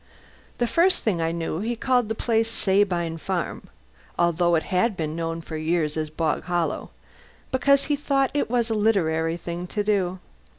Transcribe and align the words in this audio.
The 0.57 0.65
first 0.65 1.01
thing 1.03 1.21
I 1.21 1.29
knew 1.29 1.59
he 1.59 1.75
called 1.75 2.09
the 2.09 2.15
place 2.15 2.49
Sabine 2.49 3.19
Farm 3.19 3.69
(although 4.17 4.55
it 4.55 4.63
had 4.63 4.97
been 4.97 5.15
known 5.15 5.41
for 5.41 5.57
years 5.57 5.95
as 5.95 6.09
Bog 6.09 6.45
Hollow) 6.45 6.89
because 7.51 7.83
he 7.83 7.95
thought 7.95 8.31
it 8.33 8.49
a 8.49 8.73
literary 8.73 9.37
thing 9.37 9.67
to 9.67 9.83
do. 9.83 10.17